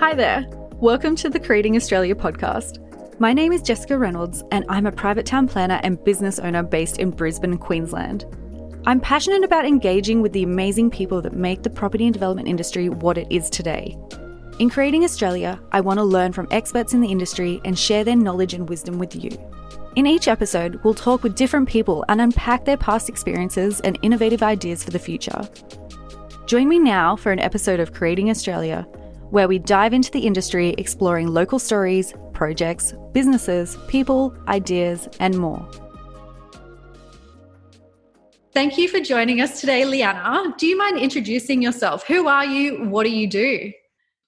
[0.00, 0.46] Hi there.
[0.76, 2.78] Welcome to the Creating Australia podcast.
[3.20, 6.96] My name is Jessica Reynolds, and I'm a private town planner and business owner based
[6.98, 8.24] in Brisbane, Queensland.
[8.86, 12.88] I'm passionate about engaging with the amazing people that make the property and development industry
[12.88, 13.94] what it is today.
[14.58, 18.16] In Creating Australia, I want to learn from experts in the industry and share their
[18.16, 19.30] knowledge and wisdom with you.
[19.96, 24.42] In each episode, we'll talk with different people and unpack their past experiences and innovative
[24.42, 25.46] ideas for the future.
[26.46, 28.86] Join me now for an episode of Creating Australia
[29.30, 35.66] where we dive into the industry exploring local stories, projects, businesses, people, ideas, and more.
[38.52, 40.52] Thank you for joining us today, Liana.
[40.58, 42.04] Do you mind introducing yourself?
[42.06, 42.84] Who are you?
[42.84, 43.72] What do you do?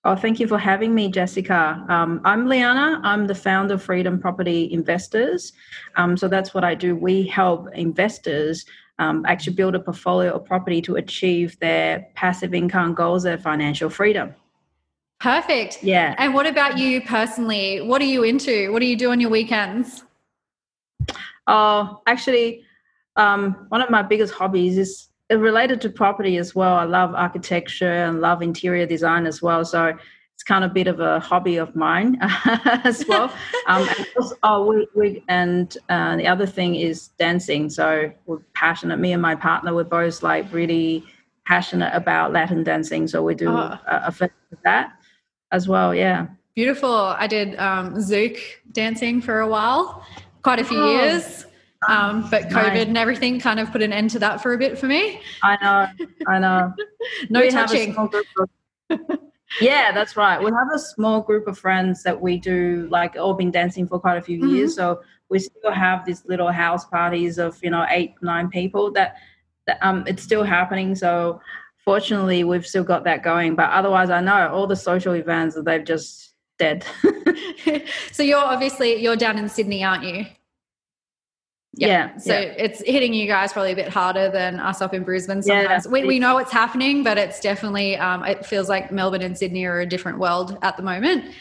[0.05, 1.85] Oh, thank you for having me, Jessica.
[1.89, 3.01] Um, I'm Liana.
[3.05, 5.53] I'm the founder of Freedom Property Investors.
[5.97, 6.97] Um, so that's what I do.
[6.97, 8.65] We help investors
[8.99, 13.91] um, actually build a portfolio of property to achieve their passive income goals, their financial
[13.91, 14.35] freedom.
[15.23, 15.85] Perfect.
[15.85, 16.17] Yeah.
[16.19, 17.81] And what about you personally?
[17.81, 18.73] What are you into?
[18.73, 20.03] What do you do on your weekends?
[21.47, 22.65] Oh, actually,
[23.15, 26.75] um, one of my biggest hobbies is related to property as well.
[26.75, 29.65] I love architecture and love interior design as well.
[29.65, 29.97] So
[30.35, 32.19] it's kind of a bit of a hobby of mine
[32.83, 33.33] as well.
[33.69, 37.71] um, and also, oh, we, we and uh, the other thing is dancing.
[37.71, 38.99] So we're passionate.
[38.99, 41.05] Me and my partner, we're both like really
[41.47, 43.07] passionate about Latin dancing.
[43.07, 43.79] So we do oh.
[43.87, 44.95] a, a festival of that
[45.53, 45.95] as well.
[45.95, 46.27] Yeah.
[46.55, 46.93] Beautiful.
[46.93, 48.39] I did um, Zouk
[48.73, 50.05] dancing for a while,
[50.43, 50.91] quite a few oh.
[50.91, 51.47] years.
[51.89, 52.87] Um, but COVID nice.
[52.87, 55.21] and everything kind of put an end to that for a bit for me.
[55.43, 56.73] I know, I know.
[57.31, 57.97] no we touching.
[57.97, 58.15] Of,
[59.61, 60.39] yeah, that's right.
[60.39, 63.99] We have a small group of friends that we do like all been dancing for
[63.99, 64.55] quite a few mm-hmm.
[64.55, 64.77] years.
[64.77, 68.93] So we still have these little house parties of you know eight, nine people.
[68.93, 69.17] That,
[69.67, 70.95] that um, it's still happening.
[70.95, 71.41] So
[71.85, 75.85] fortunately we've still got that going but otherwise i know all the social events they've
[75.85, 76.85] just dead.
[78.13, 80.27] So you're obviously you're down in sydney aren't you?
[81.75, 82.55] Yeah, yeah so yeah.
[82.59, 85.87] it's hitting you guys probably a bit harder than us up in brisbane sometimes.
[85.87, 89.39] Yeah, we, we know it's happening but it's definitely um, it feels like melbourne and
[89.39, 91.35] sydney are a different world at the moment.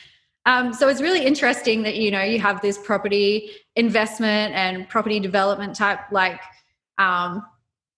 [0.46, 5.20] Um, so it's really interesting that you know you have this property investment and property
[5.20, 6.40] development type like
[6.98, 7.44] um,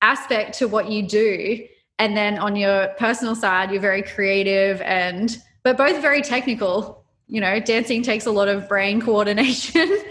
[0.02, 1.68] aspect to what you do
[2.00, 7.04] and then on your personal side you're very creative and but both very technical.
[7.28, 9.98] You know dancing takes a lot of brain coordination.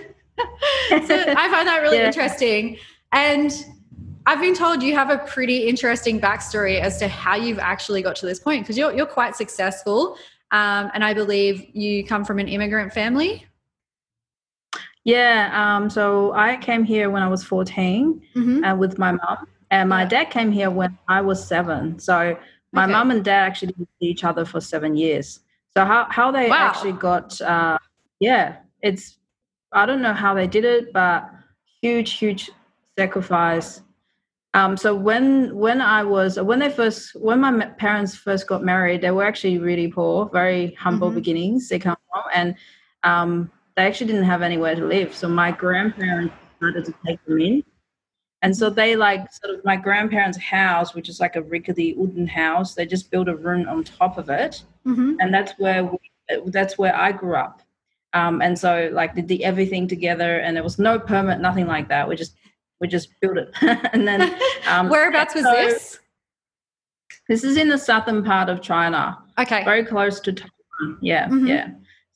[0.88, 2.06] So i find that really yeah.
[2.06, 2.78] interesting.
[3.12, 3.52] And
[4.26, 8.16] i've been told you have a pretty interesting backstory as to how you've actually got
[8.16, 10.16] to this point because you're, you're quite successful.
[10.50, 13.46] Um, and i believe you come from an immigrant family.
[15.04, 18.64] Yeah um, so i came here when i was 14 mm-hmm.
[18.64, 21.98] uh, with my mom and my dad came here when I was seven.
[21.98, 22.38] So
[22.72, 22.92] my okay.
[22.92, 25.40] mom and dad actually didn't see each other for seven years.
[25.74, 26.68] So how, how they wow.
[26.68, 27.78] actually got, uh,
[28.20, 29.16] yeah, it's,
[29.72, 31.28] I don't know how they did it, but
[31.80, 32.50] huge, huge
[32.98, 33.80] sacrifice.
[34.54, 39.00] Um, so when when I was when they first when my parents first got married,
[39.00, 41.14] they were actually really poor, very humble mm-hmm.
[41.14, 41.70] beginnings.
[41.70, 42.54] They come from, and
[43.02, 45.14] um, they actually didn't have anywhere to live.
[45.14, 47.64] So my grandparents decided to take them in,
[48.42, 52.26] and so they like sort of my grandparents' house, which is like a rickety wooden
[52.26, 52.74] house.
[52.74, 55.14] They just built a room on top of it, mm-hmm.
[55.20, 55.98] and that's where we,
[56.46, 57.62] that's where I grew up.
[58.14, 61.88] Um, and so like they did everything together, and there was no permit, nothing like
[61.88, 62.08] that.
[62.08, 62.34] We just
[62.80, 63.54] we just built it,
[63.92, 64.36] and then
[64.66, 66.00] um, whereabouts was so, this?
[67.28, 69.18] This is in the southern part of China.
[69.38, 70.98] Okay, very close to Taiwan.
[71.00, 71.46] Yeah, mm-hmm.
[71.46, 71.70] yeah.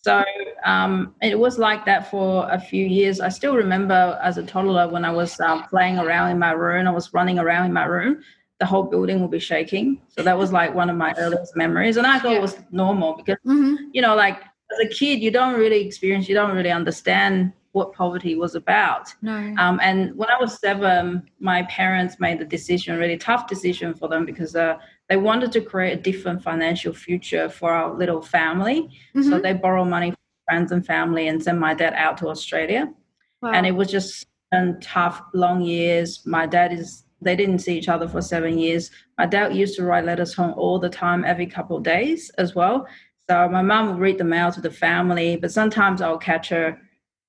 [0.06, 0.22] So
[0.64, 3.18] um, it was like that for a few years.
[3.18, 6.86] I still remember as a toddler when I was uh, playing around in my room,
[6.86, 8.22] I was running around in my room,
[8.60, 10.00] the whole building would be shaking.
[10.06, 11.96] So that was like one of my earliest memories.
[11.96, 12.38] And I thought yeah.
[12.38, 13.74] it was normal because, mm-hmm.
[13.92, 14.38] you know, like
[14.70, 19.12] as a kid, you don't really experience, you don't really understand what poverty was about.
[19.22, 19.54] No.
[19.58, 24.08] Um, and when I was seven, my parents made the decision, really tough decision for
[24.08, 28.82] them because uh, they wanted to create a different financial future for our little family.
[29.14, 29.30] Mm-hmm.
[29.30, 30.16] So they borrow money from
[30.48, 32.92] friends and family and send my dad out to Australia.
[33.42, 33.52] Wow.
[33.52, 34.26] And it was just
[34.80, 36.22] tough, long years.
[36.26, 38.90] My dad is they didn't see each other for seven years.
[39.18, 42.54] My dad used to write letters home all the time, every couple of days as
[42.54, 42.86] well.
[43.28, 46.78] So my mom would read the mail to the family, but sometimes I'll catch her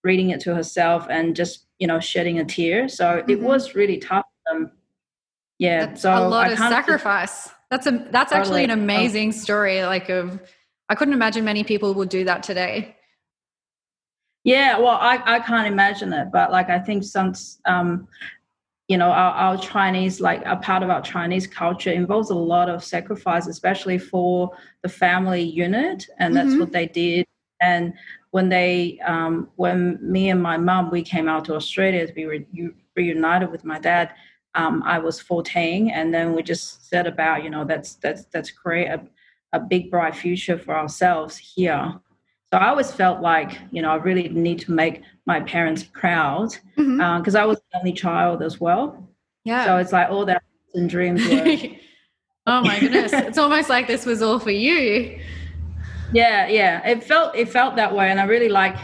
[0.03, 2.87] reading it to herself and just, you know, shedding a tear.
[2.87, 3.29] So mm-hmm.
[3.29, 4.25] it was really tough.
[4.51, 4.71] Um,
[5.57, 5.87] yeah.
[5.87, 7.49] That's so a lot I of sacrifice.
[7.69, 9.83] That's a that's actually an amazing story.
[9.83, 10.39] Like of,
[10.89, 12.95] I couldn't imagine many people would do that today.
[14.43, 18.07] Yeah, well, I, I can't imagine it, but like I think since um,
[18.87, 22.69] you know our, our chinese like a part of our chinese culture involves a lot
[22.69, 26.59] of sacrifice especially for the family unit and that's mm-hmm.
[26.59, 27.25] what they did
[27.61, 27.93] and
[28.31, 32.25] when they um, when me and my mom we came out to australia to be
[32.25, 34.13] re- reunited with my dad
[34.57, 38.51] um, i was 14 and then we just said about you know that's that's that's
[38.51, 39.01] create a,
[39.53, 41.93] a big bright future for ourselves here.
[42.51, 46.49] So i always felt like you know i really need to make my parents proud
[46.75, 47.01] because mm-hmm.
[47.01, 49.07] uh, i was the only child as well.
[49.43, 49.65] Yeah.
[49.65, 50.43] So it's like all that
[50.73, 51.69] and dreams were
[52.47, 53.13] oh my goodness.
[53.29, 55.19] It's almost like this was all for you.
[56.13, 56.85] Yeah yeah.
[56.87, 58.75] It felt it felt that way and i really like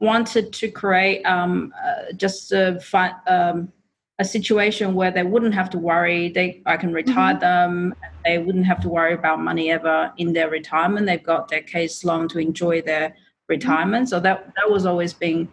[0.00, 2.80] wanted to create um, uh, just a,
[3.26, 3.70] um,
[4.20, 7.40] a situation where they wouldn't have to worry they i can retire mm-hmm.
[7.40, 7.94] them
[8.24, 12.28] they wouldn't have to worry about money ever in their retirement they've got decades long
[12.28, 13.14] to enjoy their
[13.48, 14.10] retirement mm-hmm.
[14.10, 15.48] so that that was always being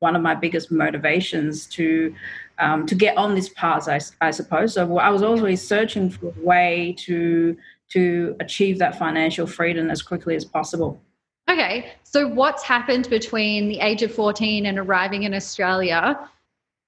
[0.00, 2.14] one of my biggest motivations to
[2.58, 6.28] um, to get on this path I, I suppose so i was always searching for
[6.28, 7.56] a way to
[7.90, 11.00] to achieve that financial freedom as quickly as possible.
[11.50, 16.16] Okay, so what's happened between the age of 14 and arriving in Australia?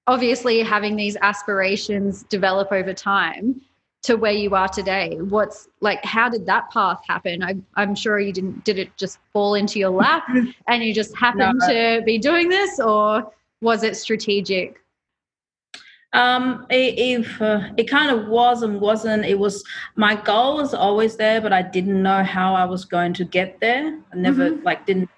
[0.07, 3.61] Obviously, having these aspirations develop over time
[4.03, 5.17] to where you are today.
[5.21, 7.41] What's like, how did that path happen?
[7.41, 10.27] I, am sure you didn't, did it just fall into your lap
[10.67, 11.67] and you just happened no.
[11.67, 14.79] to be doing this, or was it strategic?
[16.11, 19.25] Um, it, it, uh, it kind of was and wasn't.
[19.25, 19.63] It was
[19.95, 23.59] my goal was always there, but I didn't know how I was going to get
[23.59, 23.99] there.
[24.11, 24.63] I never mm-hmm.
[24.63, 25.09] like didn't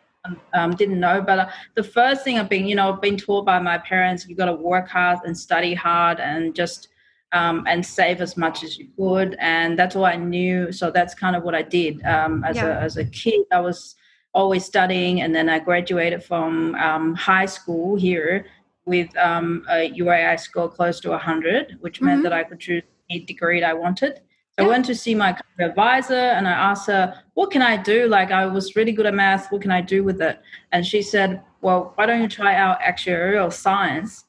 [0.53, 1.21] um, didn't know.
[1.21, 4.35] But uh, the first thing I've been, you know, been taught by my parents, you
[4.35, 6.89] got to work hard and study hard and just
[7.31, 10.71] um, and save as much as you could, and that's all I knew.
[10.71, 12.77] So that's kind of what I did um, as yeah.
[12.77, 13.45] a as a kid.
[13.51, 13.95] I was
[14.33, 18.45] always studying, and then I graduated from um, high school here
[18.85, 22.23] with um, a UAI score close to 100, which meant mm-hmm.
[22.23, 24.21] that I could choose any degree I wanted.
[24.57, 28.07] I went to see my advisor and I asked her, what can I do?
[28.07, 29.51] Like I was really good at math.
[29.51, 30.39] What can I do with it?
[30.71, 34.23] And she said, well, why don't you try out actuarial science,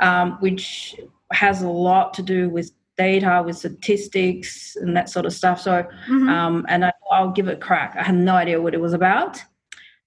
[0.00, 0.96] um, which
[1.32, 5.60] has a lot to do with data, with statistics and that sort of stuff.
[5.60, 6.28] So, mm-hmm.
[6.28, 7.94] um, and I, will give it a crack.
[7.98, 9.42] I had no idea what it was about.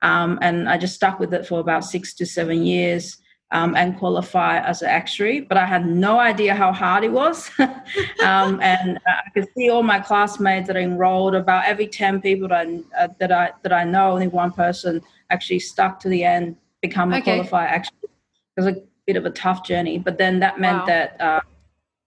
[0.01, 3.17] Um, and I just stuck with it for about six to seven years
[3.51, 7.49] um, and qualify as an actuary, but I had no idea how hard it was.
[7.59, 11.35] um, and I could see all my classmates that are enrolled.
[11.35, 15.01] About every ten people that I, uh, that I that I know, only one person
[15.31, 17.23] actually stuck to the end, become a okay.
[17.35, 18.11] qualified actuary.
[18.57, 20.85] It was a bit of a tough journey, but then that meant wow.
[20.85, 21.41] that uh,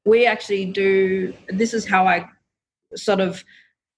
[0.04, 1.34] we actually do.
[1.48, 2.28] This is how I
[2.94, 3.44] sort of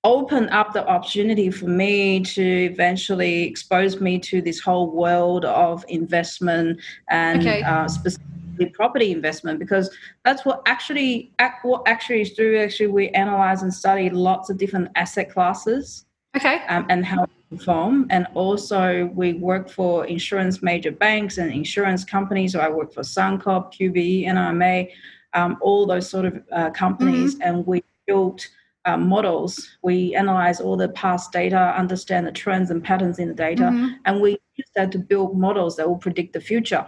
[0.04, 5.84] opened up the opportunity for me to eventually expose me to this whole world of
[5.88, 6.78] investment
[7.08, 7.62] and okay.
[7.62, 9.90] uh, specifically property investment because
[10.24, 15.32] that's what actually what actuaries do actually we analyze and study lots of different asset
[15.32, 16.04] classes
[16.36, 22.04] okay um, and how perform and also we work for insurance major banks and insurance
[22.04, 24.88] companies so i work for suncorp qbe nrma
[25.34, 27.42] um, all those sort of uh, companies mm-hmm.
[27.42, 28.46] and we built
[28.84, 29.76] uh, models.
[29.82, 33.94] We analyze all the past data, understand the trends and patterns in the data, mm-hmm.
[34.04, 36.86] and we use that to build models that will predict the future.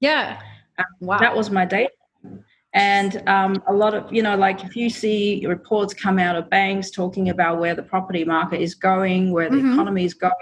[0.00, 0.40] Yeah.
[0.78, 1.18] Um, wow.
[1.18, 1.90] That was my data.
[2.74, 6.50] And um, a lot of, you know, like if you see reports come out of
[6.50, 9.72] banks talking about where the property market is going, where the mm-hmm.
[9.72, 10.34] economy is going,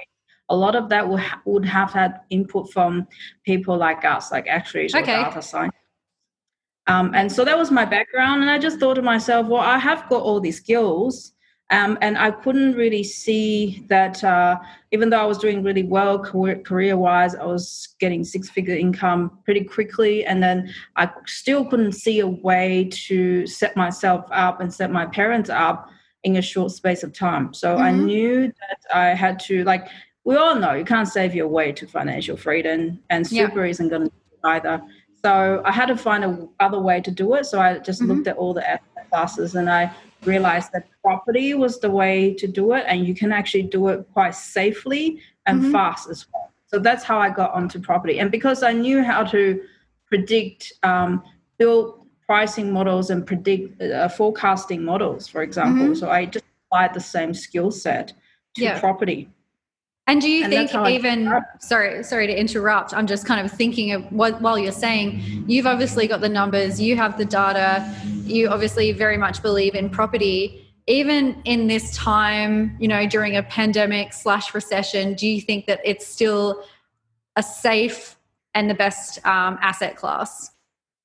[0.49, 3.06] a lot of that would, ha- would have had input from
[3.44, 5.20] people like us, like actuaries okay.
[5.20, 5.83] or data scientists.
[6.86, 8.42] Um, and so that was my background.
[8.42, 11.32] And I just thought to myself, well, I have got all these skills.
[11.70, 14.58] Um, and I couldn't really see that, uh,
[14.92, 19.38] even though I was doing really well career wise, I was getting six figure income
[19.46, 20.26] pretty quickly.
[20.26, 25.06] And then I still couldn't see a way to set myself up and set my
[25.06, 25.88] parents up
[26.22, 27.54] in a short space of time.
[27.54, 27.82] So mm-hmm.
[27.82, 29.88] I knew that I had to, like,
[30.24, 33.70] we all know you can't save your way to financial freedom, and super yeah.
[33.70, 34.12] isn't going to
[34.44, 34.82] either.
[35.25, 37.47] So I had to find a other way to do it.
[37.47, 38.11] So I just mm-hmm.
[38.12, 39.90] looked at all the asset classes and I
[40.26, 44.07] realized that property was the way to do it, and you can actually do it
[44.12, 45.73] quite safely and mm-hmm.
[45.73, 46.50] fast as well.
[46.66, 48.19] So that's how I got onto property.
[48.21, 49.62] And because I knew how to
[50.09, 51.23] predict, um,
[51.59, 55.95] build pricing models and predict uh, forecasting models, for example, mm-hmm.
[55.95, 58.12] so I just applied the same skill set
[58.57, 58.81] to yeah.
[58.81, 59.31] property.
[60.06, 63.92] And do you and think even sorry sorry to interrupt I'm just kind of thinking
[63.92, 67.90] of what while you're saying you've obviously got the numbers you have the data
[68.25, 73.42] you obviously very much believe in property even in this time you know during a
[73.44, 76.62] pandemic slash recession do you think that it's still
[77.37, 78.16] a safe
[78.54, 80.50] and the best um, asset class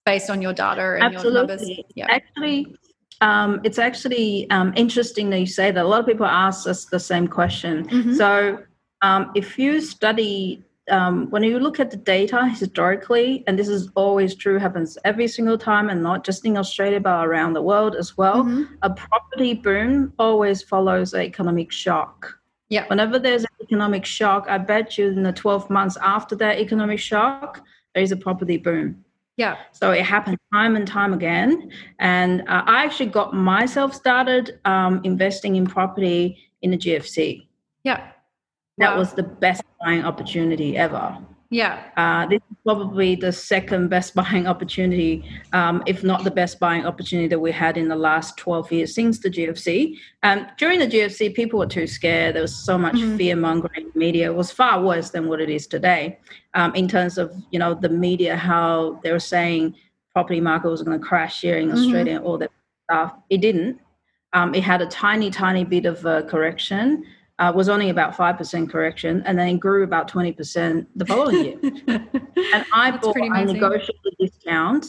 [0.06, 1.32] based on your data and Absolutely.
[1.32, 1.70] your numbers.
[1.96, 2.08] Yeah.
[2.10, 2.76] Actually,
[3.22, 5.84] um, it's actually um, interesting that you say that.
[5.84, 7.88] A lot of people ask us the same question.
[7.88, 8.14] Mm-hmm.
[8.14, 8.64] So,
[9.02, 13.90] um, if you study, um, when you look at the data historically, and this is
[13.96, 17.96] always true, happens every single time, and not just in Australia but around the world
[17.96, 18.74] as well, mm-hmm.
[18.82, 22.40] a property boom always follows an economic shock.
[22.70, 22.86] Yeah.
[22.88, 27.00] Whenever there's an economic shock, I bet you in the 12 months after that economic
[27.00, 27.64] shock,
[27.94, 29.04] there is a property boom.
[29.38, 29.58] Yeah.
[29.72, 31.72] So it happened time and time again.
[32.00, 37.48] And uh, I actually got myself started um, investing in property in the GFC.
[37.84, 38.12] Yeah.
[38.80, 39.00] That wow.
[39.00, 41.18] was the best buying opportunity ever.
[41.52, 41.84] Yeah.
[41.98, 46.86] Uh, this is probably the second best buying opportunity, um, if not the best buying
[46.86, 49.98] opportunity that we had in the last 12 years since the GFC.
[50.24, 52.36] Um, during the GFC, people were too scared.
[52.36, 53.18] There was so much mm-hmm.
[53.18, 54.32] fear mongering media.
[54.32, 56.20] It was far worse than what it is today
[56.54, 59.76] um, in terms of, you know, the media, how they were saying
[60.14, 61.78] property market was going to crash here in mm-hmm.
[61.78, 62.52] Australia and all that
[62.90, 63.14] stuff.
[63.30, 63.80] It didn't.
[64.34, 67.04] Um, it had a tiny, tiny bit of a correction
[67.40, 71.60] uh, was only about 5% correction and then grew about 20% the following year.
[71.88, 74.86] and I That's bought a negotiable discount.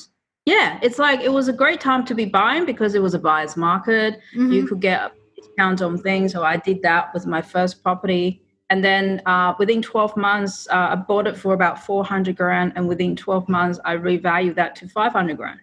[0.46, 3.18] Yeah, it's like it was a great time to be buying because it was a
[3.18, 4.20] buyer's market.
[4.34, 4.52] Mm-hmm.
[4.52, 6.32] You could get a discount on things.
[6.32, 8.42] So I did that with my first property.
[8.68, 12.72] And then uh, within 12 months, uh, I bought it for about 400 grand.
[12.74, 15.60] And within 12 months, I revalued that to 500 grand.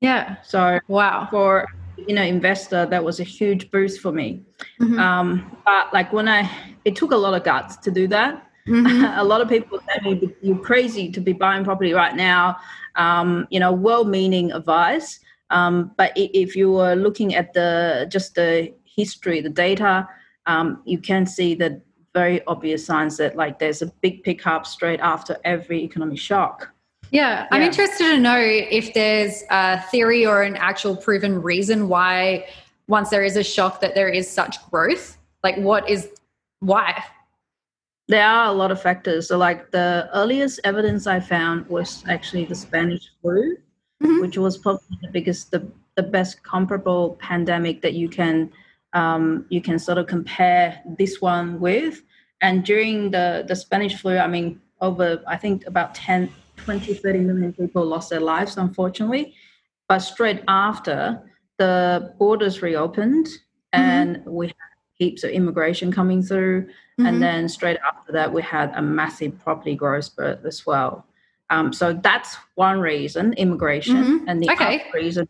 [0.00, 0.36] Yeah.
[0.42, 1.28] So wow.
[1.30, 1.66] For
[2.06, 4.42] you know investor that was a huge boost for me.
[4.80, 4.98] Mm-hmm.
[4.98, 6.50] um, but like when i
[6.84, 8.46] it took a lot of guts to do that.
[8.68, 9.04] Mm-hmm.
[9.18, 12.56] a lot of people say me you're crazy to be buying property right now.
[12.96, 15.20] Um, you know well-meaning advice.
[15.50, 20.08] Um, but if you were looking at the just the history the data
[20.46, 21.80] um, you can see that
[22.12, 26.72] very obvious signs that like there's a big pickup straight after every economic shock
[27.10, 32.46] yeah, I'm interested to know if there's a theory or an actual proven reason why,
[32.86, 35.18] once there is a shock, that there is such growth.
[35.42, 36.08] Like, what is
[36.60, 37.02] why?
[38.08, 39.28] There are a lot of factors.
[39.28, 43.56] So, like the earliest evidence I found was actually the Spanish flu,
[44.02, 44.20] mm-hmm.
[44.20, 48.50] which was probably the biggest, the the best comparable pandemic that you can
[48.92, 52.02] um, you can sort of compare this one with.
[52.40, 56.32] And during the the Spanish flu, I mean, over I think about 10,
[56.64, 59.34] 20, 30 million people lost their lives, unfortunately.
[59.88, 61.22] But straight after,
[61.58, 63.80] the borders reopened mm-hmm.
[63.80, 64.54] and we had
[64.94, 66.62] heaps of immigration coming through.
[66.62, 67.06] Mm-hmm.
[67.06, 71.06] And then straight after that, we had a massive property growth spurt as well.
[71.50, 73.96] Um, so that's one reason, immigration.
[73.96, 74.28] Mm-hmm.
[74.28, 74.80] And the okay.
[74.80, 75.28] other reason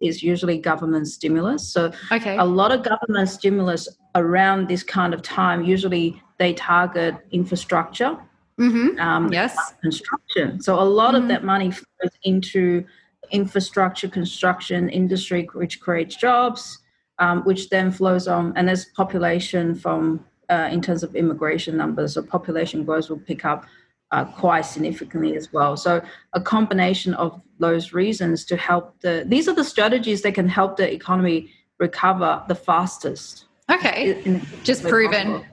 [0.00, 1.66] is usually government stimulus.
[1.66, 2.36] So okay.
[2.36, 8.18] a lot of government stimulus around this kind of time, usually they target infrastructure
[8.62, 9.00] Mm-hmm.
[9.00, 9.56] Um, yes.
[9.80, 10.60] Construction.
[10.60, 11.24] So a lot mm-hmm.
[11.24, 12.84] of that money flows into
[13.30, 16.78] infrastructure construction industry, which creates jobs,
[17.18, 22.14] um, which then flows on, and there's population from uh, in terms of immigration numbers.
[22.14, 23.64] So population growth will pick up
[24.10, 25.76] uh, quite significantly as well.
[25.76, 26.02] So
[26.34, 30.76] a combination of those reasons to help the these are the strategies that can help
[30.76, 33.46] the economy recover the fastest.
[33.70, 35.32] Okay, in, just proven.
[35.32, 35.46] Possible.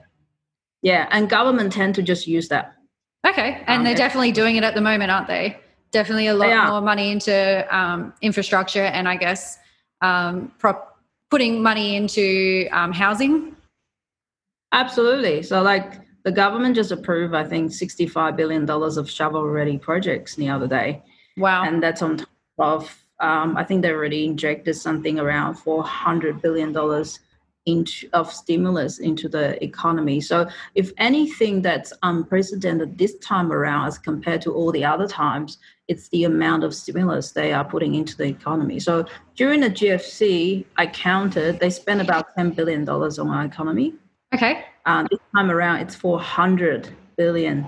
[0.82, 2.74] Yeah, and government tend to just use that.
[3.26, 3.62] Okay.
[3.66, 5.58] And um, they're definitely doing it at the moment, aren't they?
[5.90, 9.58] Definitely a lot more money into um, infrastructure and I guess
[10.00, 10.98] um, prop-
[11.30, 13.56] putting money into um, housing.
[14.72, 15.42] Absolutely.
[15.42, 20.48] So, like, the government just approved, I think, $65 billion of shovel ready projects the
[20.48, 21.02] other day.
[21.36, 21.64] Wow.
[21.64, 26.72] And that's on top of, um, I think they already injected something around $400 billion
[27.66, 30.20] into, of stimulus into the economy.
[30.20, 35.58] So, if anything that's unprecedented this time around as compared to all the other times,
[35.88, 38.80] it's the amount of stimulus they are putting into the economy.
[38.80, 39.04] So,
[39.36, 43.94] during the GFC, I counted they spent about $10 billion on our economy.
[44.34, 44.64] Okay.
[44.86, 47.66] Uh, this time around, it's $400 billion.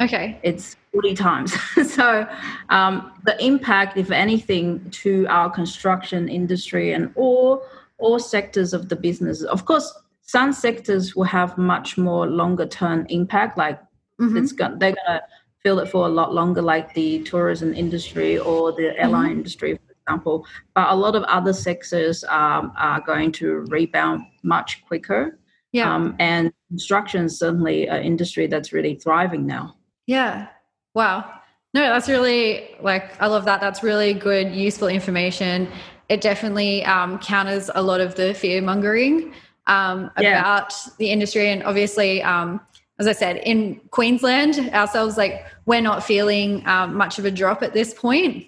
[0.00, 0.38] Okay.
[0.42, 1.60] It's 40 times.
[1.92, 2.26] so
[2.68, 7.64] um, the impact, if anything, to our construction industry and all
[7.98, 9.42] all sectors of the business.
[9.42, 13.58] Of course, some sectors will have much more longer term impact.
[13.58, 13.80] Like
[14.20, 14.36] mm-hmm.
[14.36, 15.22] it's got, they're gonna
[15.62, 19.38] feel it for a lot longer, like the tourism industry or the airline mm-hmm.
[19.38, 20.46] industry, for example.
[20.74, 25.38] But a lot of other sectors um, are going to rebound much quicker.
[25.72, 25.94] Yeah.
[25.94, 29.76] Um, and construction is certainly an industry that's really thriving now.
[30.06, 30.48] Yeah.
[30.94, 31.30] Wow.
[31.74, 33.60] No, that's really like I love that.
[33.60, 35.68] That's really good, useful information
[36.08, 39.32] it definitely um, counters a lot of the fear mongering
[39.66, 40.40] um, yeah.
[40.40, 41.50] about the industry.
[41.50, 42.60] And obviously, um,
[42.98, 47.62] as I said, in Queensland ourselves, like we're not feeling um, much of a drop
[47.62, 48.46] at this point.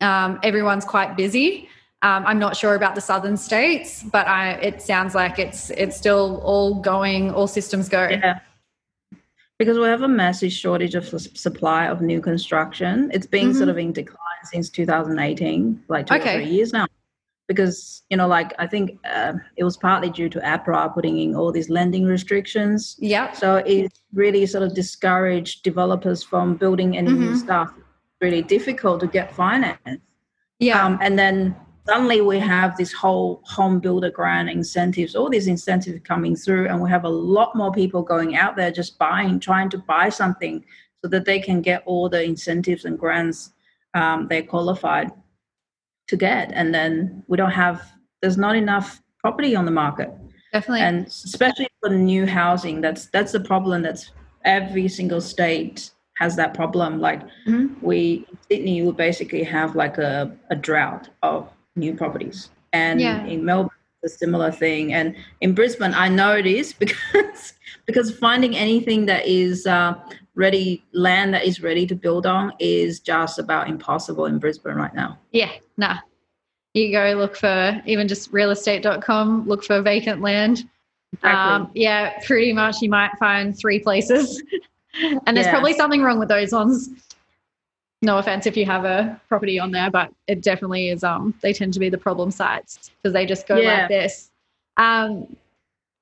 [0.00, 1.68] um, everyone's quite busy.
[2.02, 5.96] Um, I'm not sure about the southern states, but I, it sounds like it's it's
[5.96, 8.08] still all going, all systems go.
[8.08, 8.40] Yeah.
[9.56, 13.12] Because we have a massive shortage of supply of new construction.
[13.14, 13.58] It's been mm-hmm.
[13.58, 16.38] sort of in decline since 2018, like two okay.
[16.38, 16.86] or three years now.
[17.54, 21.34] Because you know, like I think uh, it was partly due to APRA putting in
[21.34, 22.96] all these lending restrictions.
[22.98, 23.32] Yeah.
[23.32, 27.20] So it really sort of discouraged developers from building any mm-hmm.
[27.20, 27.72] new stuff.
[28.20, 29.78] Really difficult to get finance.
[30.58, 30.84] Yeah.
[30.84, 31.56] Um, and then
[31.86, 36.80] suddenly we have this whole home builder grant incentives, all these incentives coming through, and
[36.80, 40.64] we have a lot more people going out there just buying, trying to buy something
[41.02, 43.50] so that they can get all the incentives and grants
[43.94, 45.10] um, they're qualified
[46.12, 46.52] to get.
[46.52, 47.76] And then we don't have,
[48.20, 50.10] there's not enough property on the market.
[50.52, 50.82] Definitely.
[50.82, 54.10] And especially for new housing, that's that's the problem that's
[54.44, 57.00] every single state has that problem.
[57.00, 57.66] Like mm-hmm.
[57.80, 62.50] we Sydney would basically have like a, a drought of new properties.
[62.74, 63.24] And yeah.
[63.24, 64.92] in Melbourne, a similar thing.
[64.92, 67.54] And in Brisbane, I know it is because
[67.86, 69.94] because finding anything that is uh,
[70.34, 74.94] ready land that is ready to build on is just about impossible in Brisbane right
[74.94, 75.18] now.
[75.32, 75.98] Yeah, nah.
[76.74, 80.64] You go look for even just realestate.com, look for vacant land.
[81.12, 81.30] Exactly.
[81.30, 84.42] Um, yeah, pretty much you might find three places.
[84.94, 85.50] and there's yeah.
[85.50, 86.88] probably something wrong with those ones
[88.02, 91.04] no offense if you have a property on there, but it definitely is.
[91.04, 93.82] Um, they tend to be the problem sites because they just go yeah.
[93.82, 94.30] like this.
[94.76, 95.36] Um,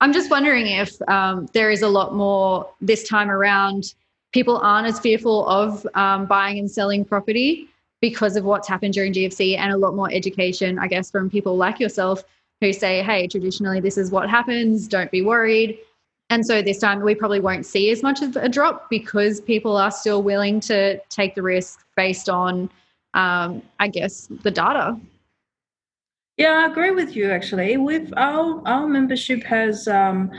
[0.00, 3.95] I'm just wondering if um, there is a lot more this time around.
[4.33, 7.69] People aren't as fearful of um, buying and selling property
[8.00, 11.57] because of what's happened during GFC, and a lot more education, I guess, from people
[11.57, 12.25] like yourself
[12.62, 14.88] who say, "Hey, traditionally this is what happens.
[14.88, 15.78] Don't be worried."
[16.30, 19.76] And so this time we probably won't see as much of a drop because people
[19.76, 22.70] are still willing to take the risk based on,
[23.14, 24.99] um, I guess, the data.
[26.37, 27.30] Yeah, I agree with you.
[27.30, 30.30] Actually, we've our our membership has um,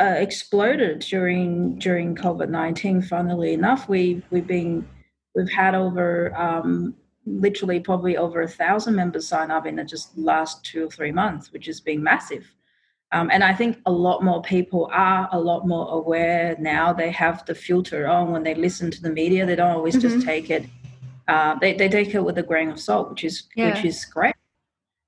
[0.00, 3.02] uh, exploded during during COVID nineteen.
[3.02, 4.88] Funnily enough, we we've been
[5.34, 6.94] we've had over um,
[7.26, 11.12] literally probably over a thousand members sign up in the just last two or three
[11.12, 12.50] months, which has been massive.
[13.12, 16.92] Um, and I think a lot more people are a lot more aware now.
[16.92, 19.46] They have the filter on when they listen to the media.
[19.46, 20.08] They don't always mm-hmm.
[20.08, 20.66] just take it.
[21.28, 23.74] Uh, they, they take it with a grain of salt, which is yeah.
[23.74, 24.34] which is great.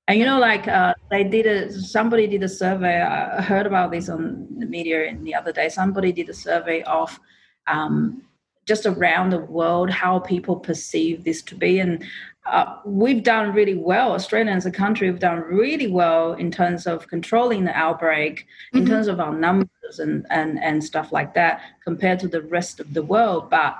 [0.07, 3.01] And you know, like uh, they did a somebody did a survey.
[3.01, 5.69] I heard about this on the media in the other day.
[5.69, 7.19] Somebody did a survey of
[7.67, 8.23] um,
[8.71, 11.93] just around the world how people perceive this to be, and
[12.45, 14.09] uh, we've done really well.
[14.13, 18.35] Australia as a country we've done really well in terms of controlling the outbreak,
[18.73, 18.91] in mm-hmm.
[18.91, 22.87] terms of our numbers and, and, and stuff like that, compared to the rest of
[22.93, 23.49] the world.
[23.49, 23.73] But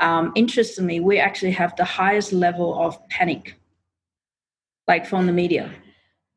[0.00, 3.44] um, interestingly, we actually have the highest level of panic,
[4.90, 5.64] like from the media.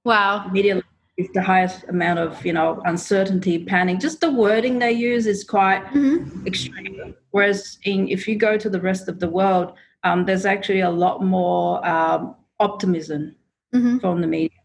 [0.05, 0.47] Wow.
[0.57, 0.81] Media
[1.17, 3.99] is the highest amount of you know uncertainty, panic.
[3.99, 6.45] Just the wording they use is quite mm-hmm.
[6.47, 7.15] extreme.
[7.31, 10.89] Whereas in, if you go to the rest of the world, um, there's actually a
[10.89, 13.35] lot more um, optimism
[13.73, 13.97] mm-hmm.
[13.97, 14.57] from the media,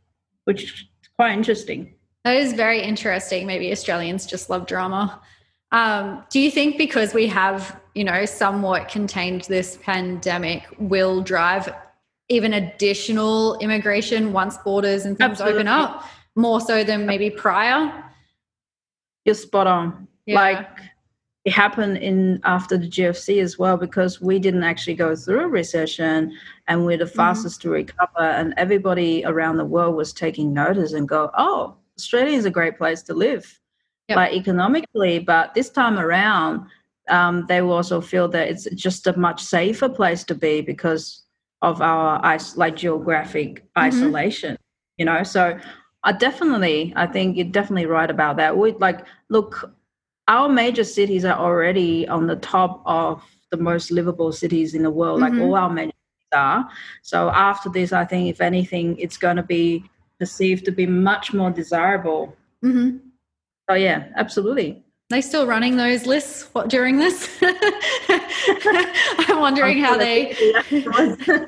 [0.44, 0.84] which is
[1.16, 1.94] quite interesting.
[2.24, 3.46] That is very interesting.
[3.46, 5.20] Maybe Australians just love drama.
[5.72, 11.74] Um, do you think because we have, you know, somewhat contained this pandemic, will drive
[12.28, 15.60] even additional immigration once borders and things Absolutely.
[15.60, 16.04] open up
[16.36, 18.04] more so than maybe prior?
[19.24, 20.08] You're spot on.
[20.26, 20.40] Yeah.
[20.40, 20.68] Like
[21.44, 25.48] it happened in after the GFC as well because we didn't actually go through a
[25.48, 26.32] recession
[26.68, 27.16] and we're the mm-hmm.
[27.16, 27.68] fastest mm-hmm.
[27.68, 32.44] to recover and everybody around the world was taking notice and go, oh, Australia is
[32.44, 33.60] a great place to live,
[34.08, 34.16] yep.
[34.16, 35.18] like economically.
[35.18, 36.66] But this time around,
[37.08, 41.24] um, they will also feel that it's just a much safer place to be because
[41.60, 42.20] of our
[42.56, 43.80] like geographic mm-hmm.
[43.80, 44.56] isolation.
[44.96, 45.58] You know, so
[46.04, 48.56] I definitely, I think you're definitely right about that.
[48.56, 49.72] We like look
[50.28, 54.90] our major cities are already on the top of the most livable cities in the
[54.90, 55.38] world, mm-hmm.
[55.38, 56.68] like all our major cities are.
[57.02, 59.84] So after this, I think if anything, it's going to be
[60.18, 62.36] perceived to be much more desirable.
[62.64, 62.98] Mm-hmm.
[63.68, 64.82] So yeah, absolutely.
[65.10, 67.28] They still running those lists what, during this?
[67.42, 70.34] I'm wondering how they.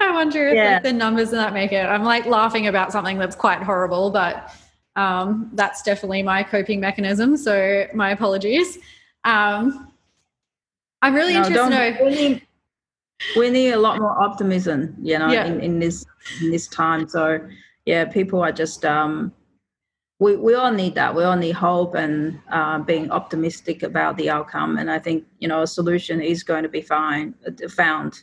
[0.00, 0.74] I wonder if yeah.
[0.74, 1.84] like, the numbers that make it.
[1.84, 4.50] I'm like laughing about something that's quite horrible, but
[4.96, 7.36] um, that's definitely my coping mechanism.
[7.36, 8.78] So my apologies.
[9.24, 9.92] Um,
[11.02, 12.04] I'm really no, interested to know.
[12.04, 12.46] We need,
[13.36, 15.46] we need, a lot more optimism, you know, yeah.
[15.46, 16.04] in, in this
[16.42, 17.08] in this time.
[17.08, 17.40] So
[17.86, 19.32] yeah, people are just um,
[20.18, 21.14] we, we all need that.
[21.14, 24.76] We all need hope and uh, being optimistic about the outcome.
[24.78, 27.34] And I think you know a solution is going to be fine,
[27.70, 28.22] found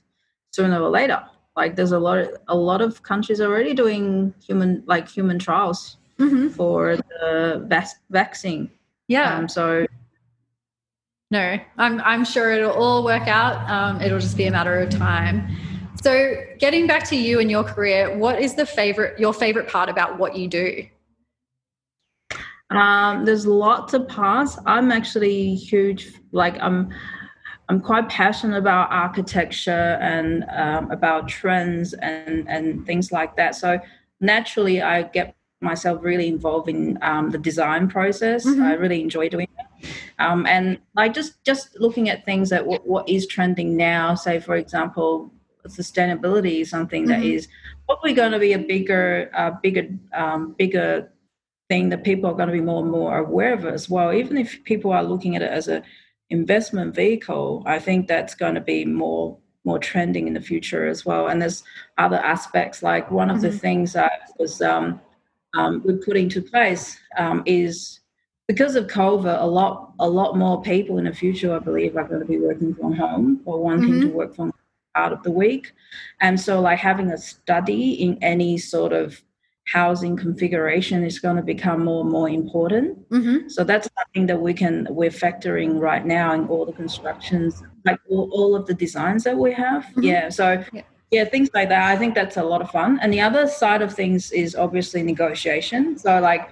[0.57, 1.21] sooner or later.
[1.55, 5.97] like there's a lot of, a lot of countries already doing human like human trials
[6.19, 6.47] mm-hmm.
[6.49, 8.69] for the vac- vaccine.
[9.07, 9.37] Yeah.
[9.37, 9.85] Um, so
[11.29, 13.55] no, I'm I'm sure it'll all work out.
[13.69, 15.35] Um, it'll just be a matter of time.
[16.01, 16.11] So,
[16.59, 20.17] getting back to you and your career, what is the favorite your favorite part about
[20.17, 20.87] what you do?
[22.69, 24.57] Um, there's lots of parts.
[24.65, 26.13] I'm actually huge.
[26.31, 26.93] Like I'm,
[27.69, 33.55] I'm quite passionate about architecture and um, about trends and and things like that.
[33.55, 33.79] So
[34.21, 38.45] naturally, I get myself really involved in um, the design process.
[38.45, 38.61] Mm-hmm.
[38.61, 39.89] I really enjoy doing it.
[40.19, 44.15] Um, and like just just looking at things that w- what is trending now.
[44.15, 45.31] Say for example,
[45.67, 47.21] sustainability is something mm-hmm.
[47.21, 47.47] that is
[47.85, 51.11] probably going to be a bigger, uh, bigger, um, bigger
[51.69, 54.13] thing that people are going to be more and more aware of as well.
[54.13, 55.83] Even if people are looking at it as a
[56.29, 61.05] investment vehicle, I think that's going to be more more trending in the future as
[61.05, 61.27] well.
[61.27, 61.61] And there's
[61.97, 63.47] other aspects like one of mm-hmm.
[63.47, 65.01] the things that was um,
[65.55, 67.99] um, we put into place um, is
[68.47, 72.07] because of COVID, a lot a lot more people in the future, I believe, are
[72.07, 74.01] going to be working from home or wanting mm-hmm.
[74.01, 74.53] to work from
[74.95, 75.73] part of the week.
[76.21, 79.21] And so, like having a study in any sort of
[79.67, 83.09] housing configuration is going to become more and more important.
[83.09, 83.49] Mm-hmm.
[83.49, 87.99] So that's something that we can we're factoring right now in all the constructions, like
[88.09, 89.83] all, all of the designs that we have.
[89.83, 90.03] Mm-hmm.
[90.03, 90.29] Yeah.
[90.29, 90.83] So yeah.
[91.11, 91.91] yeah, things like that.
[91.91, 92.99] I think that's a lot of fun.
[93.01, 95.97] And the other side of things is obviously negotiation.
[95.97, 96.49] So like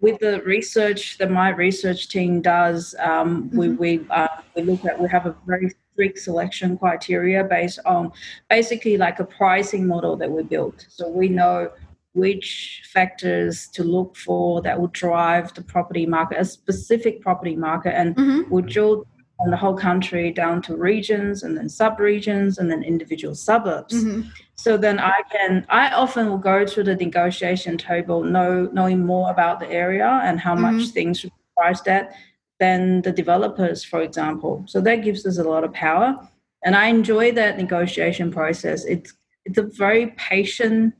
[0.00, 3.58] with the research that my research team does, um, mm-hmm.
[3.58, 8.12] we we uh, we look at we have a very strict selection criteria based on
[8.50, 10.84] basically like a pricing model that we built.
[10.90, 11.70] So we know
[12.16, 17.94] which factors to look for that will drive the property market, a specific property market,
[17.94, 18.52] and mm-hmm.
[18.52, 19.06] we drill
[19.38, 23.94] on the whole country down to regions and then sub-regions and then individual suburbs.
[23.94, 24.28] Mm-hmm.
[24.54, 29.30] So then I can, I often will go to the negotiation table know, knowing more
[29.30, 30.78] about the area and how mm-hmm.
[30.78, 32.14] much things should be priced at
[32.58, 34.64] than the developers, for example.
[34.66, 36.16] So that gives us a lot of power.
[36.64, 38.86] And I enjoy that negotiation process.
[38.86, 39.12] It's
[39.44, 40.94] it's a very patient,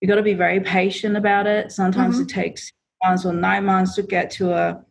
[0.00, 1.72] you got to be very patient about it.
[1.72, 2.24] Sometimes mm-hmm.
[2.24, 4.84] it takes months or nine months to get to a